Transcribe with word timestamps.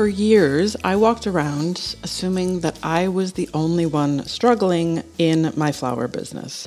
For 0.00 0.08
years, 0.08 0.76
I 0.82 0.96
walked 0.96 1.26
around 1.26 1.94
assuming 2.02 2.60
that 2.60 2.78
I 2.82 3.08
was 3.08 3.34
the 3.34 3.50
only 3.52 3.84
one 3.84 4.24
struggling 4.24 5.04
in 5.18 5.52
my 5.56 5.72
flower 5.72 6.08
business. 6.08 6.66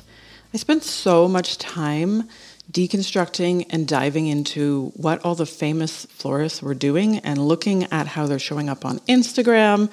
I 0.52 0.56
spent 0.56 0.84
so 0.84 1.26
much 1.26 1.58
time 1.58 2.28
deconstructing 2.70 3.66
and 3.70 3.88
diving 3.88 4.28
into 4.28 4.92
what 4.94 5.24
all 5.24 5.34
the 5.34 5.46
famous 5.46 6.06
florists 6.10 6.62
were 6.62 6.74
doing 6.74 7.18
and 7.18 7.48
looking 7.48 7.90
at 7.90 8.06
how 8.06 8.28
they're 8.28 8.38
showing 8.38 8.68
up 8.68 8.84
on 8.84 9.00
Instagram. 9.08 9.90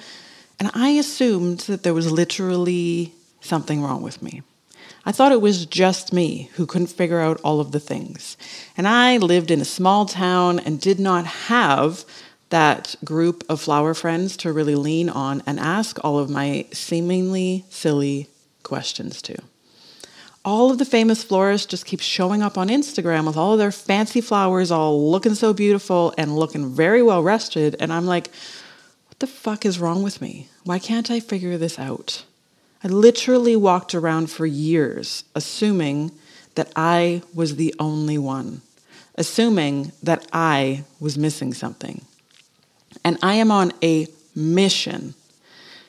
And 0.60 0.70
I 0.72 0.90
assumed 0.90 1.62
that 1.62 1.82
there 1.82 1.94
was 1.94 2.12
literally 2.12 3.12
something 3.40 3.82
wrong 3.82 4.02
with 4.02 4.22
me. 4.22 4.42
I 5.04 5.10
thought 5.10 5.32
it 5.32 5.40
was 5.40 5.66
just 5.66 6.12
me 6.12 6.48
who 6.54 6.64
couldn't 6.64 6.86
figure 6.86 7.18
out 7.18 7.40
all 7.42 7.58
of 7.58 7.72
the 7.72 7.80
things. 7.80 8.36
And 8.76 8.86
I 8.86 9.16
lived 9.16 9.50
in 9.50 9.60
a 9.60 9.64
small 9.64 10.06
town 10.06 10.60
and 10.60 10.80
did 10.80 11.00
not 11.00 11.26
have 11.26 12.04
that 12.52 12.94
group 13.04 13.44
of 13.48 13.60
flower 13.60 13.92
friends 13.92 14.36
to 14.36 14.52
really 14.52 14.76
lean 14.76 15.08
on 15.08 15.42
and 15.46 15.58
ask 15.58 15.98
all 16.04 16.18
of 16.18 16.30
my 16.30 16.64
seemingly 16.72 17.64
silly 17.68 18.28
questions 18.62 19.20
to 19.22 19.36
all 20.44 20.70
of 20.70 20.78
the 20.78 20.84
famous 20.84 21.22
florists 21.22 21.66
just 21.66 21.86
keep 21.86 22.00
showing 22.00 22.42
up 22.42 22.58
on 22.58 22.68
Instagram 22.68 23.26
with 23.26 23.36
all 23.36 23.52
of 23.52 23.58
their 23.58 23.70
fancy 23.70 24.20
flowers, 24.20 24.70
all 24.70 25.10
looking 25.10 25.34
so 25.34 25.52
beautiful 25.52 26.12
and 26.18 26.36
looking 26.36 26.68
very 26.68 27.02
well 27.02 27.22
rested. 27.22 27.76
And 27.78 27.92
I'm 27.92 28.06
like, 28.06 28.28
what 29.08 29.20
the 29.20 29.26
fuck 29.26 29.64
is 29.64 29.78
wrong 29.78 30.02
with 30.02 30.20
me? 30.20 30.48
Why 30.64 30.78
can't 30.78 31.10
I 31.10 31.20
figure 31.20 31.56
this 31.58 31.78
out? 31.78 32.24
I 32.82 32.88
literally 32.88 33.54
walked 33.54 33.94
around 33.94 34.30
for 34.30 34.44
years 34.44 35.24
assuming 35.36 36.10
that 36.56 36.72
I 36.74 37.22
was 37.32 37.54
the 37.54 37.74
only 37.78 38.18
one, 38.18 38.62
assuming 39.14 39.92
that 40.02 40.26
I 40.32 40.82
was 40.98 41.16
missing 41.16 41.54
something. 41.54 42.04
And 43.04 43.18
I 43.22 43.34
am 43.34 43.50
on 43.50 43.72
a 43.82 44.06
mission 44.34 45.14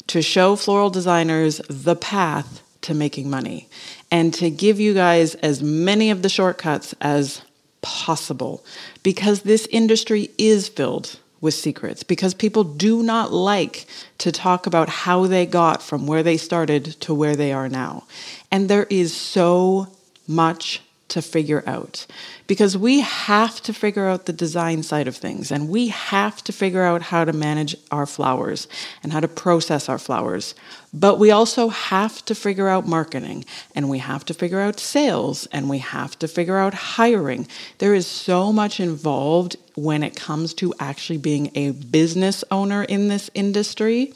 to 0.08 0.22
show 0.22 0.56
floral 0.56 0.90
designers 0.90 1.62
the 1.70 1.96
path 1.96 2.62
to 2.82 2.94
making 2.94 3.30
money 3.30 3.70
and 4.12 4.34
to 4.34 4.50
give 4.50 4.80
you 4.80 4.94
guys 4.94 5.36
as 5.36 5.64
many 5.64 6.12
of 6.12 6.22
the 6.22 6.30
shortcuts 6.30 6.94
as 7.02 7.42
possible 7.82 8.64
because 9.02 9.42
this 9.42 9.68
industry 9.72 10.30
is 10.38 10.68
filled 10.68 11.20
with 11.42 11.54
secrets 11.54 12.04
because 12.04 12.34
people 12.34 12.64
do 12.64 13.04
not 13.04 13.34
like 13.34 13.86
to 14.18 14.32
talk 14.32 14.66
about 14.66 14.88
how 14.88 15.28
they 15.28 15.46
got 15.46 15.84
from 15.84 16.08
where 16.08 16.24
they 16.24 16.38
started 16.38 16.86
to 17.02 17.14
where 17.14 17.36
they 17.36 17.52
are 17.52 17.68
now. 17.68 18.04
And 18.50 18.70
there 18.70 18.88
is 18.90 19.14
so 19.14 19.88
much 20.28 20.82
to 21.14 21.22
figure 21.22 21.64
out 21.68 22.08
because 22.48 22.76
we 22.76 23.02
have 23.02 23.62
to 23.62 23.72
figure 23.72 24.08
out 24.08 24.26
the 24.26 24.34
design 24.34 24.82
side 24.82 25.08
of 25.08 25.16
things 25.16 25.52
and 25.52 25.70
we 25.70 25.90
have 25.90 26.44
to 26.44 26.52
figure 26.52 26.82
out 26.82 27.04
how 27.04 27.24
to 27.24 27.32
manage 27.32 27.76
our 27.92 28.08
flowers 28.08 28.68
and 29.04 29.14
how 29.14 29.20
to 29.20 29.28
process 29.28 29.88
our 29.88 30.00
flowers. 30.00 30.56
But 30.92 31.20
we 31.20 31.30
also 31.30 31.70
have 31.70 32.26
to 32.26 32.34
figure 32.34 32.68
out 32.68 32.88
marketing 32.88 33.46
and 33.76 33.92
we 33.92 34.00
have 34.00 34.26
to 34.26 34.34
figure 34.34 34.60
out 34.60 34.80
sales 34.80 35.46
and 35.52 35.70
we 35.70 35.78
have 35.78 36.18
to 36.18 36.28
figure 36.28 36.58
out 36.58 36.74
hiring. 36.74 37.48
There 37.78 37.94
is 37.94 38.08
so 38.08 38.52
much 38.52 38.80
involved 38.80 39.56
when 39.76 40.02
it 40.02 40.16
comes 40.16 40.56
to 40.56 40.74
actually 40.80 41.20
being 41.20 41.52
a 41.54 41.72
business 41.72 42.44
owner 42.50 42.84
in 42.84 43.08
this 43.08 43.30
industry 43.36 44.14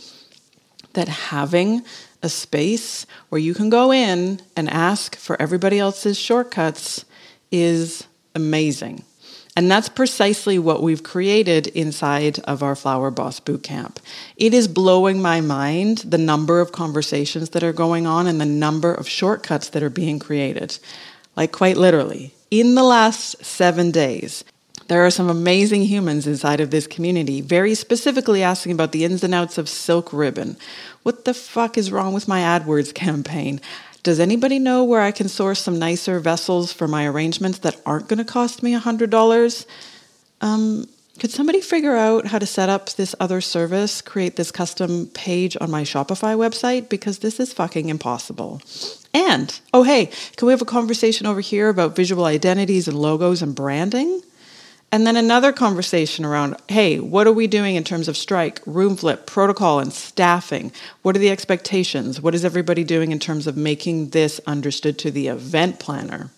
that 0.93 1.07
having 1.07 1.83
a 2.21 2.29
space 2.29 3.05
where 3.29 3.39
you 3.39 3.53
can 3.53 3.69
go 3.69 3.91
in 3.91 4.41
and 4.55 4.69
ask 4.69 5.15
for 5.15 5.41
everybody 5.41 5.79
else's 5.79 6.17
shortcuts 6.17 7.05
is 7.51 8.07
amazing. 8.35 9.03
And 9.55 9.71
that's 9.71 9.89
precisely 9.89 10.59
what 10.59 10.83
we've 10.83 11.01
created 11.01 11.65
inside 11.67 12.37
of 12.41 12.61
our 12.61 12.75
Flower 12.75 13.09
Boss 13.09 13.39
Bootcamp. 13.39 13.97
It 14.35 14.53
is 14.53 14.67
blowing 14.67 15.19
my 15.19 15.41
mind 15.41 15.99
the 15.99 16.19
number 16.19 16.59
of 16.59 16.71
conversations 16.71 17.49
that 17.49 17.63
are 17.63 17.73
going 17.73 18.05
on 18.05 18.27
and 18.27 18.39
the 18.39 18.45
number 18.45 18.93
of 18.93 19.09
shortcuts 19.09 19.69
that 19.69 19.81
are 19.81 19.89
being 19.89 20.19
created. 20.19 20.77
Like, 21.35 21.51
quite 21.51 21.75
literally, 21.75 22.35
in 22.51 22.75
the 22.75 22.83
last 22.83 23.43
seven 23.43 23.89
days, 23.89 24.43
there 24.87 25.05
are 25.05 25.11
some 25.11 25.29
amazing 25.29 25.83
humans 25.83 26.27
inside 26.27 26.61
of 26.61 26.71
this 26.71 26.87
community, 26.87 27.41
very 27.41 27.75
specifically 27.75 28.41
asking 28.41 28.71
about 28.71 28.91
the 28.91 29.03
ins 29.03 29.23
and 29.23 29.33
outs 29.33 29.57
of 29.57 29.67
Silk 29.67 30.13
Ribbon. 30.13 30.57
What 31.03 31.25
the 31.25 31.33
fuck 31.33 31.77
is 31.77 31.91
wrong 31.91 32.13
with 32.13 32.27
my 32.27 32.39
AdWords 32.39 32.93
campaign? 32.93 33.61
Does 34.03 34.19
anybody 34.19 34.59
know 34.59 34.83
where 34.83 35.01
I 35.01 35.11
can 35.11 35.27
source 35.27 35.61
some 35.61 35.79
nicer 35.79 36.19
vessels 36.19 36.71
for 36.71 36.87
my 36.87 37.05
arrangements 37.05 37.59
that 37.59 37.81
aren't 37.85 38.07
going 38.07 38.19
to 38.19 38.25
cost 38.25 38.63
me 38.63 38.73
$100? 38.73 39.65
Um, 40.39 40.87
could 41.19 41.31
somebody 41.31 41.61
figure 41.61 41.95
out 41.95 42.27
how 42.27 42.39
to 42.39 42.45
set 42.45 42.69
up 42.69 42.89
this 42.91 43.15
other 43.19 43.41
service, 43.41 44.01
create 44.01 44.35
this 44.35 44.51
custom 44.51 45.07
page 45.07 45.57
on 45.59 45.71
my 45.71 45.81
Shopify 45.81 46.37
website? 46.37 46.89
Because 46.89 47.19
this 47.19 47.39
is 47.39 47.51
fucking 47.51 47.89
impossible. 47.89 48.61
And, 49.13 49.59
oh, 49.73 49.83
hey, 49.83 50.11
can 50.35 50.45
we 50.45 50.53
have 50.53 50.61
a 50.61 50.65
conversation 50.65 51.25
over 51.25 51.41
here 51.41 51.69
about 51.69 51.95
visual 51.95 52.25
identities 52.25 52.87
and 52.87 52.97
logos 52.97 53.41
and 53.41 53.55
branding? 53.55 54.21
And 54.89 55.05
then 55.05 55.17
another 55.17 55.51
conversation 55.51 56.23
around 56.23 56.55
hey, 56.69 56.99
what 56.99 57.27
are 57.27 57.33
we 57.33 57.47
doing 57.47 57.75
in 57.75 57.83
terms 57.83 58.07
of 58.07 58.15
strike, 58.15 58.61
room 58.65 58.95
flip, 58.95 59.25
protocol, 59.25 59.79
and 59.79 59.91
staffing? 59.91 60.71
What 61.01 61.15
are 61.15 61.19
the 61.19 61.29
expectations? 61.29 62.21
What 62.21 62.33
is 62.33 62.45
everybody 62.45 62.83
doing 62.83 63.11
in 63.11 63.19
terms 63.19 63.47
of 63.47 63.57
making 63.57 64.09
this 64.09 64.39
understood 64.47 64.97
to 64.99 65.11
the 65.11 65.27
event 65.27 65.79
planner? 65.79 66.31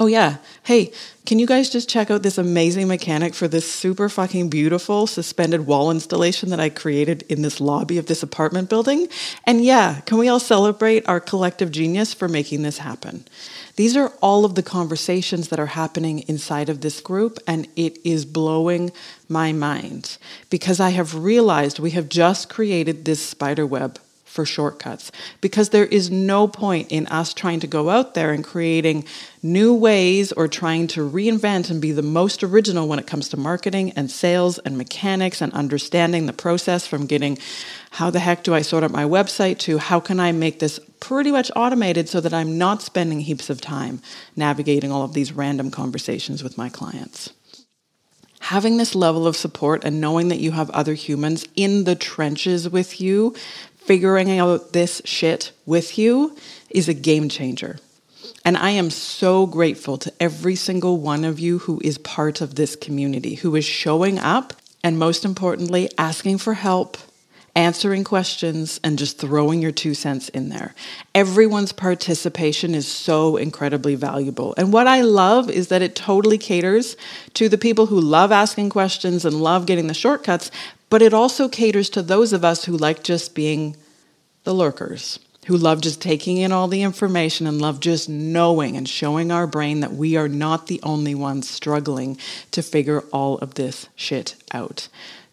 Oh, 0.00 0.06
yeah. 0.06 0.36
Hey, 0.62 0.92
can 1.26 1.40
you 1.40 1.46
guys 1.46 1.68
just 1.68 1.88
check 1.88 2.08
out 2.08 2.22
this 2.22 2.38
amazing 2.38 2.86
mechanic 2.86 3.34
for 3.34 3.48
this 3.48 3.70
super 3.70 4.08
fucking 4.08 4.48
beautiful 4.48 5.08
suspended 5.08 5.66
wall 5.66 5.90
installation 5.90 6.50
that 6.50 6.60
I 6.60 6.68
created 6.68 7.24
in 7.28 7.42
this 7.42 7.60
lobby 7.60 7.98
of 7.98 8.06
this 8.06 8.22
apartment 8.22 8.70
building? 8.70 9.08
And 9.44 9.64
yeah, 9.64 10.00
can 10.02 10.18
we 10.18 10.28
all 10.28 10.38
celebrate 10.38 11.08
our 11.08 11.18
collective 11.18 11.72
genius 11.72 12.14
for 12.14 12.28
making 12.28 12.62
this 12.62 12.78
happen? 12.78 13.26
These 13.74 13.96
are 13.96 14.12
all 14.22 14.44
of 14.44 14.54
the 14.54 14.62
conversations 14.62 15.48
that 15.48 15.58
are 15.58 15.66
happening 15.66 16.20
inside 16.28 16.68
of 16.68 16.80
this 16.80 17.00
group, 17.00 17.38
and 17.48 17.66
it 17.74 17.98
is 18.04 18.24
blowing 18.24 18.92
my 19.28 19.52
mind 19.52 20.16
because 20.48 20.78
I 20.78 20.90
have 20.90 21.16
realized 21.16 21.80
we 21.80 21.90
have 21.90 22.08
just 22.08 22.48
created 22.48 23.04
this 23.04 23.24
spider 23.24 23.66
web 23.66 23.98
for 24.28 24.44
shortcuts. 24.44 25.10
Because 25.40 25.70
there 25.70 25.86
is 25.86 26.10
no 26.10 26.46
point 26.46 26.92
in 26.92 27.06
us 27.08 27.34
trying 27.34 27.60
to 27.60 27.66
go 27.66 27.90
out 27.90 28.14
there 28.14 28.32
and 28.32 28.44
creating 28.44 29.04
new 29.42 29.74
ways 29.74 30.32
or 30.32 30.46
trying 30.46 30.86
to 30.88 31.08
reinvent 31.08 31.70
and 31.70 31.80
be 31.80 31.92
the 31.92 32.02
most 32.02 32.44
original 32.44 32.86
when 32.86 32.98
it 32.98 33.06
comes 33.06 33.28
to 33.30 33.36
marketing 33.36 33.92
and 33.92 34.10
sales 34.10 34.58
and 34.58 34.76
mechanics 34.76 35.40
and 35.40 35.52
understanding 35.54 36.26
the 36.26 36.32
process 36.32 36.86
from 36.86 37.06
getting 37.06 37.38
how 37.92 38.10
the 38.10 38.20
heck 38.20 38.44
do 38.44 38.54
I 38.54 38.62
sort 38.62 38.84
out 38.84 38.90
my 38.90 39.04
website 39.04 39.58
to 39.60 39.78
how 39.78 39.98
can 39.98 40.20
I 40.20 40.32
make 40.32 40.58
this 40.58 40.78
pretty 41.00 41.32
much 41.32 41.50
automated 41.56 42.08
so 42.08 42.20
that 42.20 42.34
I'm 42.34 42.58
not 42.58 42.82
spending 42.82 43.20
heaps 43.20 43.50
of 43.50 43.60
time 43.60 44.02
navigating 44.36 44.92
all 44.92 45.02
of 45.02 45.14
these 45.14 45.32
random 45.32 45.70
conversations 45.70 46.42
with 46.42 46.58
my 46.58 46.68
clients. 46.68 47.32
Having 48.40 48.76
this 48.76 48.94
level 48.94 49.26
of 49.26 49.36
support 49.36 49.84
and 49.84 50.00
knowing 50.00 50.28
that 50.28 50.38
you 50.38 50.52
have 50.52 50.70
other 50.70 50.94
humans 50.94 51.46
in 51.56 51.84
the 51.84 51.96
trenches 51.96 52.68
with 52.68 53.00
you 53.00 53.34
figuring 53.88 54.38
out 54.38 54.74
this 54.74 55.00
shit 55.06 55.50
with 55.64 55.96
you 55.96 56.36
is 56.68 56.90
a 56.90 56.94
game 56.94 57.30
changer. 57.30 57.78
And 58.44 58.58
I 58.58 58.72
am 58.72 58.90
so 58.90 59.46
grateful 59.46 59.96
to 59.96 60.12
every 60.20 60.56
single 60.56 60.98
one 60.98 61.24
of 61.24 61.40
you 61.40 61.60
who 61.60 61.80
is 61.82 61.96
part 61.96 62.42
of 62.42 62.54
this 62.54 62.76
community, 62.76 63.36
who 63.36 63.56
is 63.56 63.64
showing 63.64 64.18
up 64.18 64.52
and 64.84 64.98
most 64.98 65.24
importantly, 65.24 65.88
asking 65.96 66.36
for 66.36 66.52
help, 66.52 66.98
answering 67.56 68.04
questions, 68.04 68.78
and 68.84 68.98
just 68.98 69.18
throwing 69.18 69.62
your 69.62 69.72
two 69.72 69.94
cents 69.94 70.28
in 70.28 70.50
there. 70.50 70.74
Everyone's 71.14 71.72
participation 71.72 72.74
is 72.74 72.86
so 72.86 73.36
incredibly 73.38 73.94
valuable. 73.94 74.54
And 74.58 74.70
what 74.70 74.86
I 74.86 75.00
love 75.00 75.50
is 75.50 75.68
that 75.68 75.82
it 75.82 75.96
totally 75.96 76.38
caters 76.38 76.94
to 77.34 77.48
the 77.48 77.58
people 77.58 77.86
who 77.86 77.98
love 77.98 78.32
asking 78.32 78.68
questions 78.68 79.24
and 79.24 79.40
love 79.40 79.64
getting 79.64 79.86
the 79.86 79.94
shortcuts, 79.94 80.50
but 80.90 81.02
it 81.02 81.12
also 81.12 81.48
caters 81.48 81.90
to 81.90 82.02
those 82.02 82.32
of 82.32 82.44
us 82.44 82.64
who 82.64 82.76
like 82.76 83.02
just 83.02 83.34
being 83.34 83.76
the 84.44 84.54
lurkers, 84.54 85.18
who 85.46 85.56
love 85.56 85.80
just 85.80 86.00
taking 86.00 86.38
in 86.38 86.52
all 86.52 86.68
the 86.68 86.82
information 86.82 87.46
and 87.46 87.60
love 87.60 87.80
just 87.80 88.08
knowing 88.08 88.76
and 88.76 88.88
showing 88.88 89.30
our 89.30 89.46
brain 89.46 89.80
that 89.80 89.92
we 89.92 90.16
are 90.16 90.28
not 90.28 90.66
the 90.66 90.80
only 90.82 91.14
ones 91.14 91.48
struggling 91.48 92.16
to 92.50 92.62
figure 92.62 93.00
all 93.12 93.38
of 93.38 93.54
this 93.54 93.88
shit 93.94 94.36
out. 94.52 94.88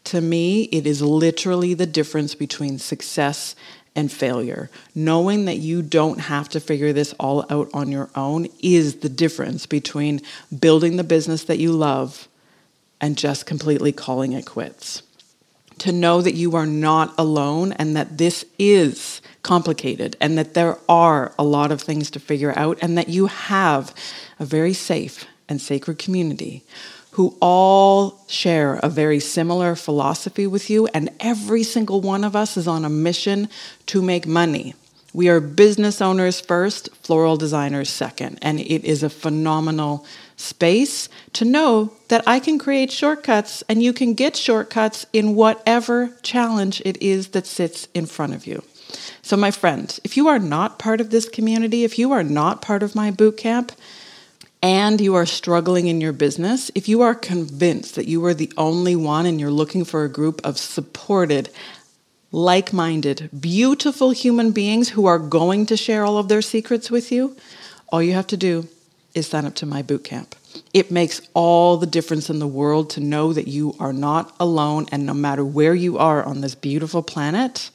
To 0.05 0.21
me, 0.21 0.63
it 0.65 0.85
is 0.85 1.01
literally 1.01 1.73
the 1.73 1.85
difference 1.85 2.35
between 2.35 2.77
success 2.77 3.55
and 3.95 4.11
failure. 4.11 4.69
Knowing 4.93 5.45
that 5.45 5.57
you 5.57 5.81
don't 5.81 6.19
have 6.19 6.49
to 6.49 6.59
figure 6.59 6.91
this 6.91 7.13
all 7.13 7.45
out 7.49 7.69
on 7.73 7.91
your 7.91 8.09
own 8.13 8.47
is 8.61 8.97
the 8.97 9.09
difference 9.09 9.65
between 9.65 10.21
building 10.59 10.97
the 10.97 11.03
business 11.03 11.45
that 11.45 11.59
you 11.59 11.71
love 11.71 12.27
and 12.99 13.17
just 13.17 13.45
completely 13.45 13.91
calling 13.91 14.33
it 14.33 14.45
quits 14.45 15.01
to 15.79 15.91
know 15.91 16.21
that 16.21 16.35
you 16.35 16.55
are 16.55 16.65
not 16.65 17.13
alone 17.17 17.71
and 17.73 17.95
that 17.95 18.17
this 18.17 18.45
is 18.57 19.21
complicated 19.43 20.15
and 20.19 20.37
that 20.37 20.53
there 20.53 20.77
are 20.89 21.33
a 21.37 21.43
lot 21.43 21.71
of 21.71 21.81
things 21.81 22.09
to 22.11 22.19
figure 22.19 22.57
out 22.57 22.77
and 22.81 22.97
that 22.97 23.09
you 23.09 23.27
have 23.27 23.93
a 24.39 24.45
very 24.45 24.73
safe 24.73 25.25
and 25.47 25.61
sacred 25.61 25.99
community 25.99 26.63
who 27.15 27.33
all 27.39 28.19
share 28.27 28.73
a 28.83 28.89
very 28.89 29.21
similar 29.21 29.73
philosophy 29.73 30.45
with 30.45 30.69
you, 30.69 30.85
and 30.87 31.09
every 31.21 31.63
single 31.63 32.01
one 32.01 32.25
of 32.25 32.35
us 32.35 32.57
is 32.57 32.67
on 32.67 32.83
a 32.83 32.89
mission 32.89 33.47
to 33.85 34.01
make 34.01 34.27
money. 34.27 34.73
We 35.15 35.29
are 35.29 35.39
business 35.39 36.01
owners 36.01 36.41
first, 36.41 36.93
floral 36.97 37.37
designers 37.37 37.89
second, 37.89 38.37
and 38.41 38.59
it 38.59 38.83
is 38.83 39.01
a 39.01 39.09
phenomenal 39.09 40.05
space 40.35 41.07
to 41.31 41.45
know 41.45 41.93
that 42.09 42.27
I 42.27 42.41
can 42.41 42.59
create 42.59 42.91
shortcuts 42.91 43.63
and 43.69 43.81
you 43.81 43.93
can 43.93 44.13
get 44.13 44.35
shortcuts 44.35 45.05
in 45.13 45.35
whatever 45.35 46.09
challenge 46.21 46.81
it 46.83 47.01
is 47.01 47.29
that 47.29 47.47
sits 47.47 47.87
in 47.93 48.07
front 48.07 48.33
of 48.33 48.45
you. 48.45 48.61
So, 49.21 49.37
my 49.37 49.51
friend, 49.51 49.97
if 50.03 50.17
you 50.17 50.27
are 50.27 50.37
not 50.37 50.79
part 50.79 50.99
of 50.99 51.11
this 51.11 51.29
community, 51.29 51.85
if 51.85 51.97
you 51.97 52.11
are 52.11 52.21
not 52.21 52.61
part 52.61 52.83
of 52.83 52.93
my 52.93 53.09
boot 53.09 53.37
camp, 53.37 53.71
and 54.65 54.99
you 54.99 55.13
are 55.13 55.27
struggling 55.27 55.85
in 55.85 56.01
your 56.01 56.11
business, 56.11 56.71
if 56.73 56.89
you 56.89 57.01
are 57.03 57.13
convinced 57.13 57.93
that 57.93 58.07
you 58.07 58.25
are 58.25 58.33
the 58.33 58.51
only 58.57 58.95
one 58.95 59.27
and 59.27 59.39
you're 59.39 59.51
looking 59.51 59.85
for 59.85 60.03
a 60.03 60.09
group 60.09 60.41
of 60.43 60.57
supported, 60.57 61.49
like 62.35 62.73
minded, 62.73 63.29
beautiful 63.39 64.11
human 64.11 64.51
beings 64.51 64.89
who 64.89 65.05
are 65.05 65.17
going 65.17 65.65
to 65.65 65.77
share 65.77 66.03
all 66.03 66.17
of 66.17 66.27
their 66.27 66.41
secrets 66.41 66.91
with 66.91 67.09
you, 67.09 67.33
all 67.87 68.03
you 68.03 68.11
have 68.11 68.27
to 68.27 68.35
do 68.35 68.67
is 69.13 69.25
sign 69.25 69.45
up 69.45 69.55
to 69.55 69.65
my 69.65 69.81
boot 69.81 70.03
camp. 70.03 70.35
It 70.73 70.91
makes 70.91 71.21
all 71.33 71.77
the 71.77 71.87
difference 71.87 72.29
in 72.29 72.39
the 72.39 72.47
world 72.47 72.89
to 72.89 72.99
know 72.99 73.31
that 73.31 73.47
you 73.47 73.73
are 73.79 73.93
not 73.93 74.35
alone, 74.37 74.85
and 74.91 75.05
no 75.05 75.13
matter 75.13 75.45
where 75.45 75.73
you 75.73 75.97
are 75.97 76.25
on 76.25 76.41
this 76.41 76.55
beautiful 76.55 77.01
planet, 77.01 77.69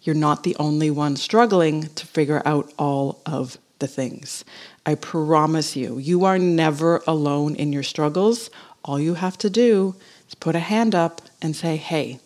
you're 0.00 0.14
not 0.14 0.44
the 0.44 0.56
only 0.56 0.90
one 0.90 1.16
struggling 1.16 1.88
to 1.88 2.06
figure 2.06 2.40
out 2.46 2.72
all 2.78 3.20
of 3.26 3.58
the 3.80 3.86
things. 3.86 4.46
I 4.86 4.94
promise 4.94 5.76
you, 5.76 5.98
you 5.98 6.24
are 6.24 6.38
never 6.38 7.02
alone 7.06 7.54
in 7.54 7.70
your 7.70 7.82
struggles. 7.82 8.48
All 8.82 8.98
you 8.98 9.12
have 9.12 9.36
to 9.38 9.50
do 9.50 9.94
is 10.26 10.34
put 10.34 10.56
a 10.56 10.60
hand 10.60 10.94
up 10.94 11.20
and 11.42 11.54
say, 11.54 11.76
Hey, 11.76 12.20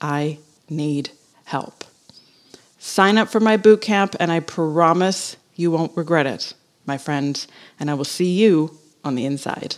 I 0.00 0.38
need 0.68 1.10
help. 1.44 1.84
Sign 2.78 3.18
up 3.18 3.28
for 3.28 3.40
my 3.40 3.56
boot 3.56 3.80
camp, 3.80 4.14
and 4.20 4.30
I 4.30 4.40
promise 4.40 5.36
you 5.54 5.70
won't 5.70 5.96
regret 5.96 6.26
it, 6.26 6.54
my 6.86 6.98
friend, 6.98 7.44
and 7.80 7.90
I 7.90 7.94
will 7.94 8.04
see 8.04 8.32
you 8.32 8.78
on 9.02 9.14
the 9.14 9.24
inside. 9.24 9.76